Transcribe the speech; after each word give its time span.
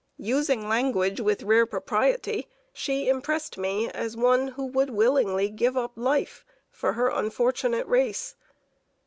Using 0.17 0.67
language 0.67 1.21
with 1.21 1.43
rare 1.43 1.67
propriety, 1.67 2.47
she 2.73 3.07
impressed 3.07 3.55
me 3.59 3.87
as 3.91 4.17
one 4.17 4.47
who 4.47 4.65
would 4.65 4.89
willingly 4.89 5.47
give 5.51 5.77
up 5.77 5.91
life 5.95 6.43
for 6.71 6.93
her 6.93 7.09
unfortunate 7.09 7.85
race. 7.85 8.35